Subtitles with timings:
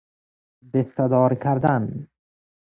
[0.73, 1.85] دسته دار کردن